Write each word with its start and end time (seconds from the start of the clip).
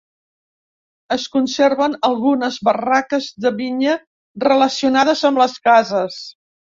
Es 1.15 1.25
conserven 1.33 1.97
algunes 2.07 2.57
barraques 2.69 3.27
de 3.45 3.51
vinya 3.59 3.93
relacionades 4.47 5.23
amb 5.31 5.43
les 5.43 5.55
cases. 5.69 6.17